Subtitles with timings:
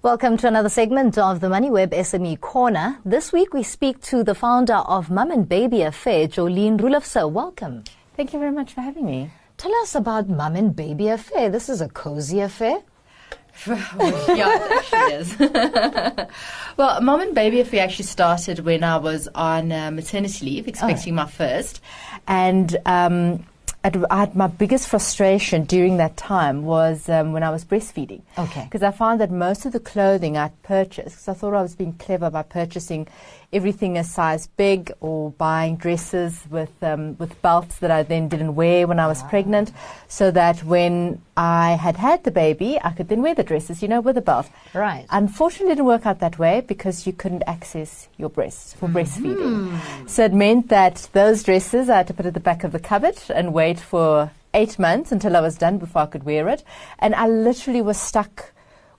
[0.00, 3.00] Welcome to another segment of the MoneyWeb SME Corner.
[3.04, 7.28] This week we speak to the founder of Mum and Baby Affair, Jolene Roelofse.
[7.28, 7.82] Welcome.
[8.16, 9.32] Thank you very much for having me.
[9.56, 11.50] Tell us about Mum and Baby Affair.
[11.50, 12.80] This is a cozy affair.
[13.66, 15.36] yeah, it is.
[16.76, 21.14] well, Mum and Baby Affair actually started when I was on uh, maternity leave, expecting
[21.14, 21.16] oh.
[21.16, 21.82] my first.
[22.28, 23.44] And um,
[23.84, 28.22] I had my biggest frustration during that time was um, when I was breastfeeding.
[28.36, 28.64] Okay.
[28.64, 31.76] Because I found that most of the clothing I'd purchased, because I thought I was
[31.76, 33.06] being clever by purchasing
[33.52, 38.54] everything a size big or buying dresses with um, with belts that I then didn't
[38.56, 39.28] wear when I was wow.
[39.28, 39.72] pregnant,
[40.08, 43.86] so that when I had had the baby, I could then wear the dresses, you
[43.86, 44.50] know, with a belt.
[44.74, 45.06] Right.
[45.08, 48.96] Unfortunately, it didn't work out that way because you couldn't access your breasts for mm-hmm.
[48.96, 50.08] breastfeeding.
[50.10, 52.80] So it meant that those dresses I had to put at the back of the
[52.80, 56.64] cupboard and wait for eight months until I was done before I could wear it,
[56.98, 58.52] and I literally was stuck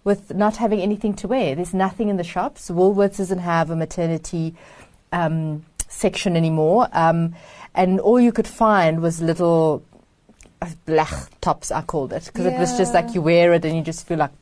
[0.06, 1.56] with not having anything to wear.
[1.56, 2.70] There's nothing in the shops.
[2.70, 4.56] Woolworths doesn't have a maternity
[5.12, 6.88] um, section anymore.
[6.94, 7.36] Um,
[7.76, 9.84] and all you could find was little
[10.86, 12.56] black tops, I called it, because yeah.
[12.56, 14.32] it was just like you wear it and you just feel like.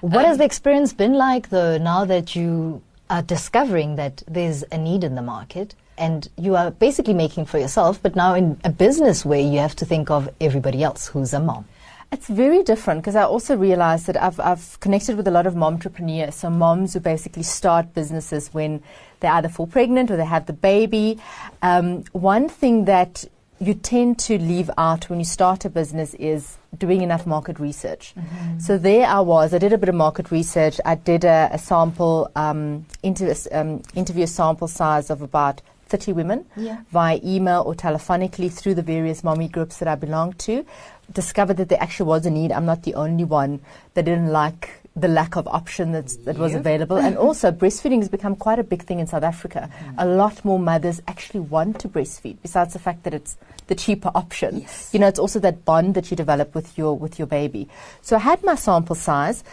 [0.00, 4.64] what um, has the experience been like, though, now that you are discovering that there's
[4.72, 5.74] a need in the market?
[5.98, 9.76] and you are basically making for yourself, but now in a business way, you have
[9.76, 11.66] to think of everybody else who's a mom.
[12.10, 15.56] It's very different because I also realized that I've, I've connected with a lot of
[15.56, 16.34] mom entrepreneurs.
[16.34, 18.82] So, moms who basically start businesses when
[19.20, 21.18] they're either fall pregnant or they have the baby.
[21.62, 23.24] Um, one thing that
[23.62, 28.12] you tend to leave out when you start a business is doing enough market research.
[28.18, 28.58] Mm-hmm.
[28.58, 29.54] So there I was.
[29.54, 30.80] I did a bit of market research.
[30.84, 36.44] I did a, a sample um, interview, um, interview sample size of about 30 women
[36.56, 36.80] yeah.
[36.90, 40.66] via email or telephonically through the various mommy groups that I belonged to
[41.12, 42.50] discovered that there actually was a need.
[42.50, 43.60] I'm not the only one
[43.94, 46.96] that didn't like the lack of option that's, that was available.
[46.96, 49.70] and also, breastfeeding has become quite a big thing in South Africa.
[49.72, 49.98] Mm-hmm.
[49.98, 53.36] A lot more mothers actually want to breastfeed, besides the fact that it's
[53.68, 54.60] the cheaper option.
[54.60, 54.90] Yes.
[54.92, 57.68] You know, it's also that bond that you develop with your with your baby.
[58.02, 59.44] So I had my sample size,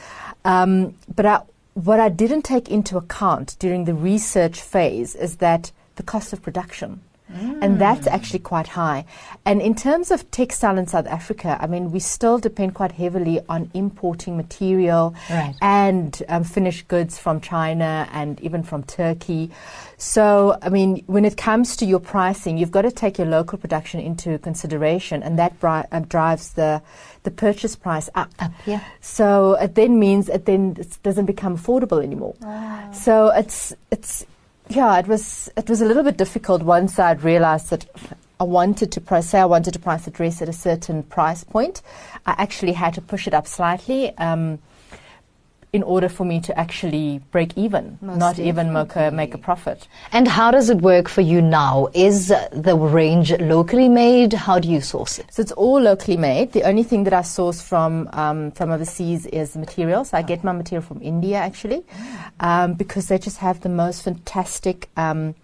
[0.44, 1.41] um, but I,
[1.74, 6.41] what I didn't take into account during the research phase is that the cost of
[6.41, 7.02] production.
[7.31, 7.59] Mm.
[7.62, 9.06] And that's actually quite high.
[9.45, 13.40] And in terms of textile in South Africa, I mean, we still depend quite heavily
[13.47, 15.56] on importing material right.
[15.62, 19.51] and um, finished goods from China and even from Turkey.
[19.97, 23.57] So, I mean, when it comes to your pricing, you've got to take your local
[23.57, 26.81] production into consideration, and that bri- uh, drives the
[27.23, 28.29] the purchase price up.
[28.40, 28.81] Up, yeah.
[29.01, 32.35] So it then means it then doesn't become affordable anymore.
[32.40, 32.91] Wow.
[32.94, 34.25] So it's it's
[34.69, 37.85] yeah, it was it was a little bit difficult once I'd realised that
[38.40, 39.30] I wanted to price.
[39.30, 41.81] Say I wanted to price a dress at a certain price point.
[42.28, 44.16] I actually had to push it up slightly.
[44.18, 44.59] Um,
[45.72, 48.50] in order for me to actually break even, Most not definitely.
[48.50, 49.88] even make a, make a profit.
[50.12, 51.90] And how does it work for you now?
[51.94, 54.34] Is the range locally made?
[54.34, 55.31] How do you source it?
[55.31, 56.53] So it's all locally made.
[56.53, 60.03] The only thing that I source from um, from overseas is material.
[60.06, 61.84] So I get my material from India actually,
[62.40, 64.90] um, because they just have the most fantastic.
[64.97, 65.35] Um,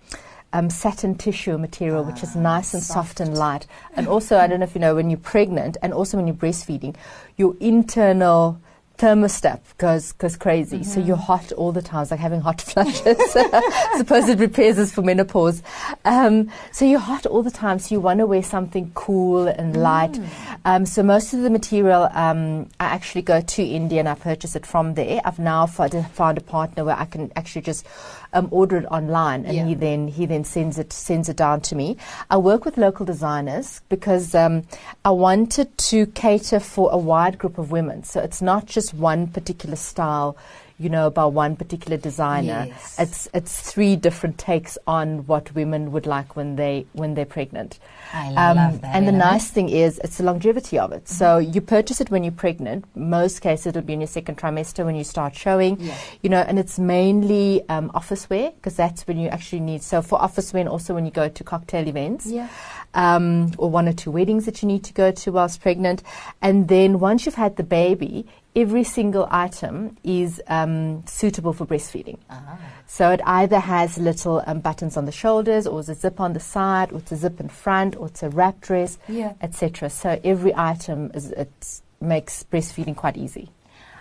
[0.54, 3.18] um, satin tissue material, which is nice and soft.
[3.18, 3.68] soft and light.
[3.98, 6.36] And also, I don't know if you know, when you're pregnant and also when you're
[6.36, 6.96] breastfeeding,
[7.36, 8.58] your internal
[8.98, 10.80] thermostat goes goes crazy.
[10.80, 10.90] Mm-hmm.
[10.90, 12.04] So you're hot all the time.
[12.04, 13.18] It's like having hot flushes.
[13.98, 15.62] Suppose it repairs us for menopause.
[16.06, 17.80] Um, so you're hot all the time.
[17.80, 20.14] So you want to wear something cool and light.
[20.14, 20.60] Mm.
[20.66, 24.56] Um, so most of the material um, I actually go to India and I purchase
[24.56, 25.22] it from there.
[25.26, 27.86] I've now found a partner where I can actually just
[28.34, 29.66] um, order it online, and yeah.
[29.66, 31.98] he then he then sends it sends it down to me.
[32.30, 34.64] I work with local designers because um,
[35.04, 38.04] I wanted to cater for a wide group of women.
[38.04, 40.38] So it's not just one particular style
[40.78, 42.66] you know, by one particular designer.
[42.68, 42.96] Yes.
[43.00, 47.80] It's it's three different takes on what women would like when they when they're pregnant.
[48.12, 48.94] I um, love that.
[48.94, 51.06] And the nice thing is it's the longevity of it.
[51.06, 51.14] Mm-hmm.
[51.14, 52.86] So you purchase it when you're pregnant.
[52.96, 55.80] Most cases it'll be in your second trimester when you start showing.
[55.80, 55.98] Yeah.
[56.22, 59.82] You know, and it's mainly um, office wear because that's when you actually need.
[59.82, 62.26] So for office wear and also when you go to cocktail events.
[62.26, 62.50] Yeah.
[62.94, 66.02] Um, or one or two weddings that you need to go to whilst pregnant.
[66.42, 72.18] And then once you've had the baby, every single item is um, suitable for breastfeeding.
[72.30, 72.58] Ah.
[72.88, 76.34] So it either has little um, buttons on the shoulders, or it's a zip on
[76.34, 79.34] the side, or it's a zip in front, or it's a wrap dress, yeah.
[79.42, 79.90] etc.
[79.90, 83.50] So every item is, it makes breastfeeding quite easy.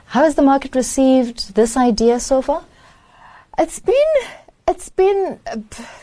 [0.06, 2.62] How has the market received this idea so far?
[3.58, 4.12] It's been
[4.66, 5.38] it's been,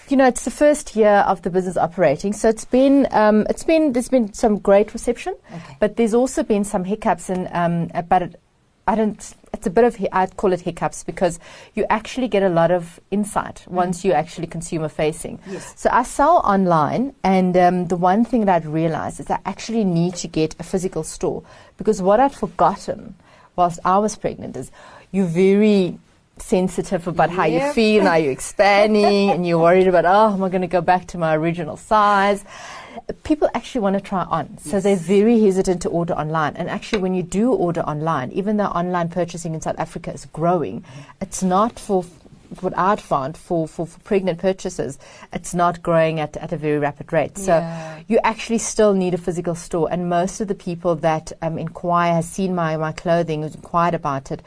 [0.08, 3.64] you know, it's the first year of the business operating, so it's been, um, it's
[3.64, 5.78] been, there's been some great reception, okay.
[5.80, 8.40] but there's also been some hiccups, and um, but it,
[8.88, 11.40] I don't, it's a bit of I'd call it hiccups because
[11.76, 13.74] you actually get a lot of insight mm.
[13.74, 15.40] once you're actually consumer facing.
[15.48, 15.74] Yes.
[15.76, 19.84] So I sell online, and um, the one thing that I'd realized is I actually
[19.84, 21.42] need to get a physical store
[21.78, 23.16] because what I'd forgotten
[23.56, 24.72] whilst I was pregnant is
[25.12, 25.98] you're very
[26.38, 27.38] sensitive about yep.
[27.38, 30.68] how you feel, how you're expanding, and you're worried about, oh, am I going to
[30.68, 32.44] go back to my original size?
[33.24, 34.84] People actually want to try on, so yes.
[34.84, 36.56] they're very hesitant to order online.
[36.56, 40.26] And actually, when you do order online, even though online purchasing in South Africa is
[40.26, 40.84] growing,
[41.22, 42.04] it's not for
[42.60, 45.00] what I'd found for, for, for, pregnant purchases,
[45.32, 47.38] it's not growing at, at a very rapid rate.
[47.38, 48.02] So yeah.
[48.10, 49.88] you actually still need a physical store.
[49.90, 53.94] And most of the people that um, inquire, has seen my, my clothing, who's inquired
[53.94, 54.42] about it,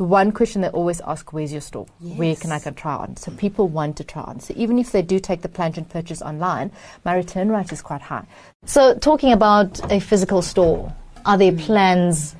[0.00, 1.84] the one question they always ask, where's your store?
[2.00, 2.18] Yes.
[2.18, 3.18] Where can I go try on?
[3.18, 4.40] So people want to try on.
[4.40, 6.72] So even if they do take the plunge and purchase online,
[7.04, 8.24] my return rate is quite high.
[8.64, 10.90] So talking about a physical store,
[11.26, 12.34] are there plans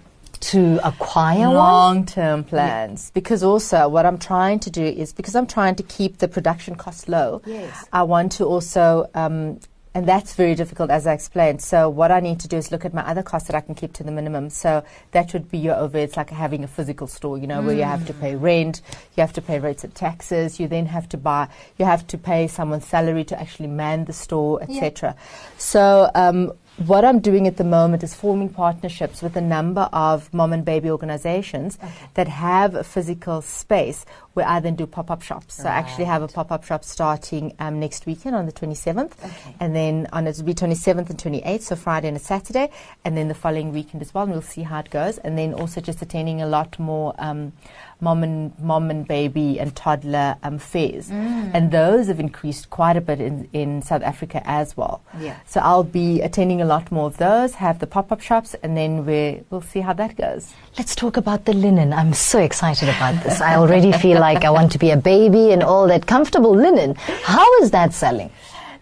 [0.52, 1.54] to acquire one?
[1.54, 3.10] long term plans yeah.
[3.12, 6.76] because also what I'm trying to do is because I'm trying to keep the production
[6.76, 7.42] costs low.
[7.44, 7.86] Yes.
[7.92, 9.60] I want to also um,
[9.92, 11.60] and that's very difficult, as I explained.
[11.60, 13.74] So what I need to do is look at my other costs that I can
[13.74, 14.48] keep to the minimum.
[14.48, 17.66] So that would be your overheads, like having a physical store, you know, mm.
[17.66, 18.82] where you have to pay rent,
[19.16, 22.18] you have to pay rates of taxes, you then have to buy, you have to
[22.18, 25.16] pay someone's salary to actually man the store, etc.
[25.16, 25.22] Yeah.
[25.58, 26.52] So um,
[26.86, 30.64] what I'm doing at the moment is forming partnerships with a number of mom and
[30.64, 31.92] baby organizations okay.
[32.14, 35.58] that have a physical space where I then do pop up shops.
[35.58, 35.64] Right.
[35.64, 39.12] So I actually have a pop up shop starting um, next weekend on the 27th,
[39.22, 39.56] okay.
[39.60, 42.70] and then on it will be 27th and 28th, so Friday and a Saturday,
[43.04, 45.18] and then the following weekend as well, and we'll see how it goes.
[45.18, 47.14] And then also just attending a lot more.
[47.18, 47.52] Um,
[48.00, 51.50] mom and mom and baby and toddler um, fairs, mm.
[51.54, 55.02] and those have increased quite a bit in, in South Africa as well.
[55.18, 55.36] Yeah.
[55.46, 57.54] So I'll be attending a lot more of those.
[57.54, 60.52] Have the pop up shops, and then we we'll see how that goes.
[60.78, 61.92] Let's talk about the linen.
[61.92, 63.40] I'm so excited about this.
[63.40, 66.94] I already feel like I want to be a baby and all that comfortable linen.
[67.24, 68.30] How is that selling?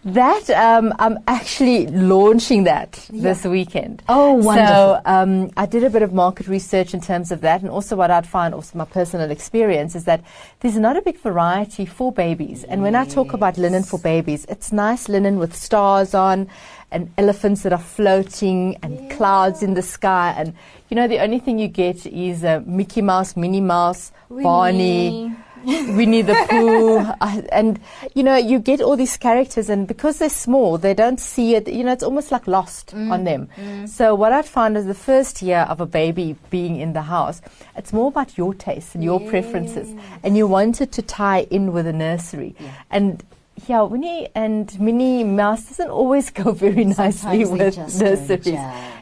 [0.05, 3.21] That um, I'm actually launching that yeah.
[3.21, 4.01] this weekend.
[4.07, 4.55] Oh, wonderful!
[4.55, 7.97] So um, I did a bit of market research in terms of that, and also
[7.97, 10.23] what I'd find, also my personal experience, is that
[10.61, 12.63] there's not a big variety for babies.
[12.63, 16.47] And when I talk about linen for babies, it's nice linen with stars on,
[16.91, 19.15] and elephants that are floating, and yeah.
[19.17, 20.53] clouds in the sky, and
[20.87, 24.43] you know the only thing you get is a Mickey Mouse, Minnie Mouse, Winnie.
[24.43, 25.35] Barney.
[25.65, 27.79] Winnie the Pooh, uh, and
[28.13, 31.67] you know you get all these characters, and because they're small, they don't see it.
[31.67, 33.11] You know, it's almost like lost mm.
[33.11, 33.49] on them.
[33.55, 33.87] Mm.
[33.87, 37.41] So what I'd found is the first year of a baby being in the house,
[37.75, 39.29] it's more about your tastes and your yes.
[39.29, 42.71] preferences, and you wanted to tie in with a nursery, yeah.
[42.89, 43.23] and
[43.67, 48.59] yeah, Winnie and Minnie Mouse doesn't always go very nicely with nurseries.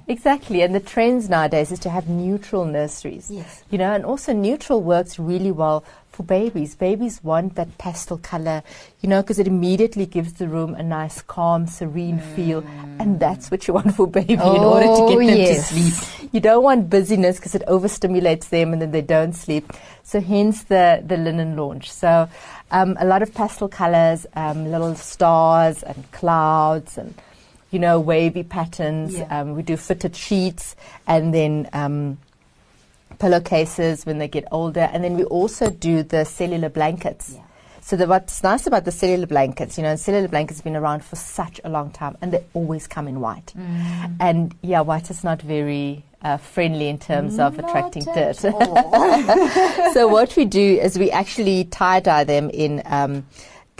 [0.07, 3.30] Exactly, and the trends nowadays is to have neutral nurseries.
[3.30, 3.63] Yes.
[3.69, 5.83] You know, and also neutral works really well
[6.18, 6.75] for babies.
[6.75, 8.64] Babies want that pastel color,
[9.02, 12.36] you know, because it immediately gives the room a nice, calm, serene mm.
[12.36, 12.64] feel.
[13.00, 15.69] And that's what you want for baby oh, in order to get them yes.
[15.69, 16.34] to sleep.
[16.34, 19.72] You don't want busyness because it overstimulates them and then they don't sleep.
[20.02, 21.92] So hence the, the linen launch.
[21.92, 22.28] So
[22.72, 27.13] um, a lot of pastel colors, um, little stars and clouds and,
[27.70, 29.13] you know, wavy patterns.
[29.18, 29.40] Yeah.
[29.40, 30.75] Um, we do fitted sheets
[31.06, 32.18] and then um,
[33.19, 37.34] pillowcases when they get older, and then we also do the cellular blankets.
[37.36, 37.41] Yeah.
[37.82, 41.05] So the, what's nice about the cellular blankets, you know, cellular blankets have been around
[41.05, 43.53] for such a long time, and they always come in white.
[43.58, 44.17] Mm.
[44.20, 48.36] And yeah, white is not very uh, friendly in terms not of attracting dirt.
[49.93, 52.82] so what we do is we actually tie dye them in.
[52.86, 53.25] Um,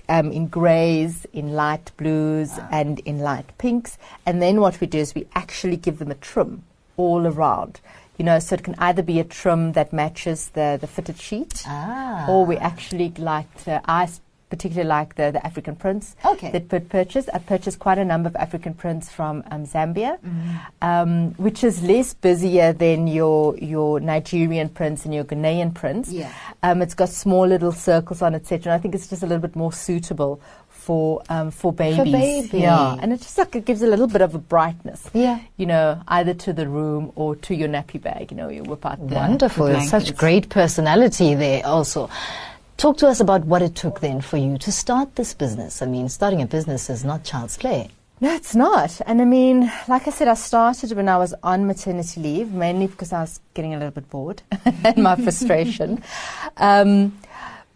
[0.10, 2.70] um, in greys, in light blues, wow.
[2.72, 3.98] and in light pinks.
[4.26, 6.64] And then what we do is we actually give them a trim
[6.96, 7.82] all around
[8.18, 11.64] you know, so it can either be a trim that matches the, the fitted sheet,
[11.68, 12.28] ah.
[12.28, 14.10] or we actually like the, I
[14.50, 16.52] particularly like the, the African prints okay.
[16.52, 17.28] that put purchase.
[17.34, 20.58] I purchased quite a number of African prints from um, Zambia, mm-hmm.
[20.82, 26.12] um, which is less busier than your your Nigerian prints and your Ghanaian prints.
[26.12, 26.34] Yeah.
[26.64, 28.72] Um, it's got small little circles on, it etc.
[28.72, 30.42] And I think it's just a little bit more suitable
[30.88, 31.98] for um, for babies.
[31.98, 32.60] For baby.
[32.60, 35.10] Yeah, and it just like it gives a little bit of a brightness.
[35.14, 38.32] Yeah, you know, either to the room or to your nappy bag.
[38.32, 39.00] You know, you whip out.
[39.00, 41.66] Wonderful, the such great personality there.
[41.66, 42.10] Also,
[42.78, 45.82] talk to us about what it took then for you to start this business.
[45.82, 47.90] I mean, starting a business is not child's play.
[48.20, 49.00] No, it's not.
[49.06, 52.88] And I mean, like I said, I started when I was on maternity leave, mainly
[52.88, 56.04] because I was getting a little bit bored and my frustration.
[56.60, 57.16] Um,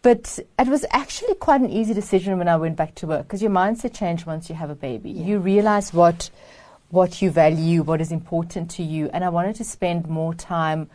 [0.02, 3.44] but it was actually quite an easy decision when I went back to work because
[3.44, 5.12] your mindset changes once you have a baby.
[5.12, 5.26] Yeah.
[5.26, 6.32] You realize what
[6.90, 10.90] what you value, what is important to you, and I wanted to spend more time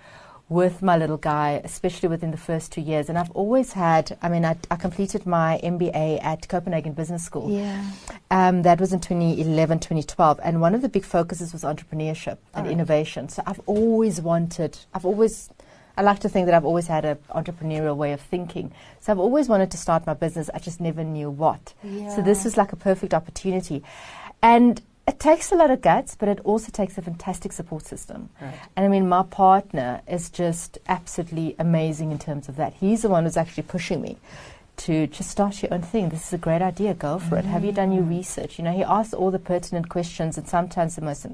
[0.49, 3.09] with my little guy, especially within the first two years.
[3.09, 7.51] And I've always had, I mean, I, I completed my MBA at Copenhagen Business School.
[7.51, 7.91] Yeah.
[8.31, 10.41] Um, that was in 2011, 2012.
[10.45, 12.73] And one of the big focuses was entrepreneurship and Alright.
[12.73, 13.29] innovation.
[13.29, 15.51] So I've always wanted, I've always,
[15.97, 18.71] I like to think that I've always had an entrepreneurial way of thinking.
[19.01, 20.49] So I've always wanted to start my business.
[20.55, 21.75] I just never knew what.
[21.83, 22.15] Yeah.
[22.15, 23.83] So this was like a perfect opportunity.
[24.43, 28.29] And it takes a lot of guts, but it also takes a fantastic support system.
[28.41, 28.55] Right.
[28.75, 32.75] And I mean, my partner is just absolutely amazing in terms of that.
[32.75, 34.17] He's the one who's actually pushing me
[34.79, 36.09] to just start your own thing.
[36.09, 36.93] This is a great idea.
[36.93, 37.45] Go for it.
[37.45, 38.59] Have you done your research?
[38.59, 41.25] You know, he asks all the pertinent questions and sometimes the most,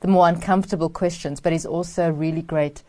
[0.00, 1.40] the more uncomfortable questions.
[1.40, 2.82] But he's also a really great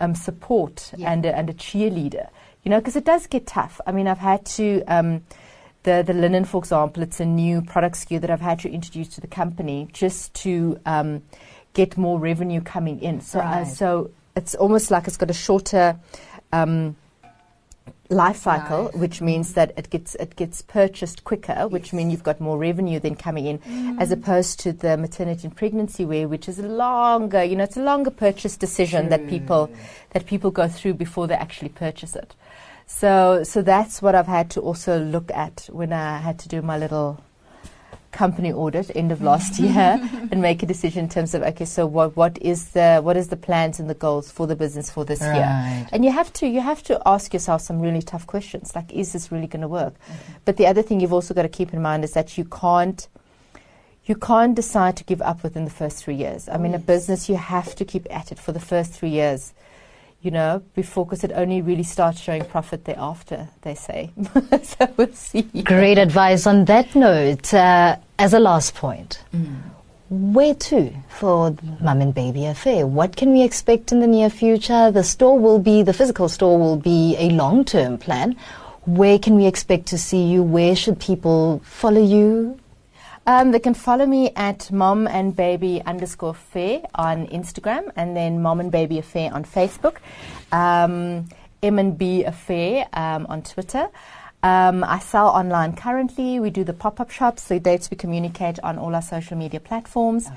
[0.00, 1.12] um, support Yeah.
[1.12, 2.28] and a, and a cheerleader.
[2.62, 3.80] You know, because it does get tough.
[3.86, 4.82] I mean, I've had to.
[4.86, 5.22] Um,
[5.84, 9.08] the, the linen, for example, it's a new product SKU that I've had to introduce
[9.10, 11.22] to the company just to um,
[11.74, 13.20] get more revenue coming in.
[13.20, 15.98] So, uh, so it's almost like it's got a shorter
[16.52, 16.96] um,
[18.08, 22.40] life cycle, which means that it gets it gets purchased quicker, which means you've got
[22.40, 26.58] more revenue then coming in, as opposed to the maternity and pregnancy wear, which is
[26.58, 29.70] a longer, you know, it's a longer purchase decision that people
[30.10, 32.34] that people go through before they actually purchase it.
[32.86, 36.62] So, so that's what I've had to also look at when I had to do
[36.62, 37.22] my little
[38.14, 39.98] company audit end of last year
[40.30, 43.28] and make a decision in terms of okay, so what what is the what is
[43.28, 45.86] the plans and the goals for the business for this year?
[45.92, 49.12] And you have to you have to ask yourself some really tough questions like is
[49.12, 49.94] this really going to work?
[49.94, 50.32] Mm-hmm.
[50.44, 53.08] But the other thing you've also got to keep in mind is that you can't
[54.06, 56.48] you can't decide to give up within the first three years.
[56.48, 59.08] I oh, mean, a business you have to keep at it for the first three
[59.08, 59.54] years
[60.24, 64.10] you know, before, because it only really starts showing profit thereafter, they say.
[64.62, 65.42] so we'll see.
[65.42, 67.52] Great advice on that note.
[67.52, 69.22] Uh, as a last point,
[70.08, 72.86] where to for Mum and Baby Affair?
[72.86, 74.90] What can we expect in the near future?
[74.90, 78.36] The store will be, the physical store will be a long term plan.
[78.86, 80.42] Where can we expect to see you?
[80.42, 82.58] Where should people follow you?
[83.26, 88.42] Um, they can follow me at mom and baby underscore fair on Instagram and then
[88.42, 89.96] mom and baby affair on Facebook,
[90.52, 91.28] um,
[91.62, 93.88] M and B affair um, on Twitter.
[94.44, 96.38] Um, I sell online currently.
[96.38, 99.58] We do the pop up shops, the dates we communicate on all our social media
[99.58, 100.28] platforms.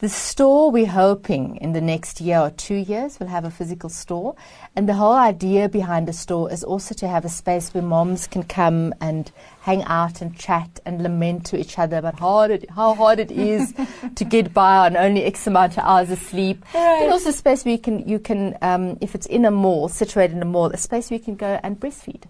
[0.00, 3.88] The store, we're hoping in the next year or two years, we'll have a physical
[3.88, 4.34] store.
[4.74, 8.26] And the whole idea behind the store is also to have a space where moms
[8.26, 12.68] can come and hang out and chat and lament to each other about hard it,
[12.70, 13.72] how hard it is
[14.16, 16.64] to get by on only X amount of hours of sleep.
[16.74, 17.02] Right.
[17.04, 19.88] But also a space where you can, you can um, if it's in a mall,
[19.88, 22.24] situated in a mall, a space where you can go and breastfeed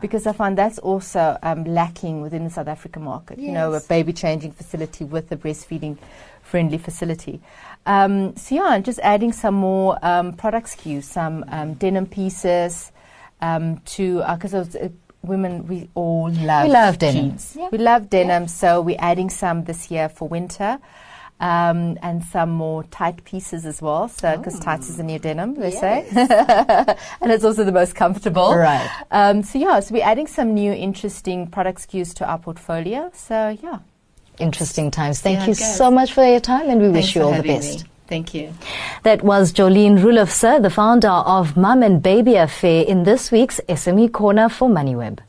[0.00, 3.38] because I find that's also um, lacking within the South African market.
[3.38, 5.98] You know, a baby changing facility with a breastfeeding
[6.42, 7.40] friendly facility.
[7.86, 12.92] Um, so yeah, just adding some more um, product SKUs, some um, denim pieces
[13.40, 14.88] um, to because uh,
[15.22, 17.30] women we all love We love denim.
[17.30, 17.56] jeans.
[17.58, 17.68] Yeah.
[17.72, 20.78] We love denim, so we're adding some this year for winter.
[21.40, 24.08] Um, and some more tight pieces as well.
[24.08, 28.54] So, because tights is the new denim, they say, and it's also the most comfortable.
[28.56, 28.88] Right.
[29.10, 33.10] Um, so yeah, so we're adding some new interesting product SKUs to our portfolio.
[33.14, 33.80] So yeah,
[34.38, 35.20] Interesting times.
[35.20, 37.42] Thank Yeah, you so much for your time and we Thanks wish you all the
[37.42, 37.84] best.
[37.84, 37.90] me.
[38.06, 38.52] Thank you.
[39.02, 44.12] That was Jolene Roelofse, the founder of Mum and Baby Affair in this week's SME
[44.12, 45.20] Corner for MoneyWeb.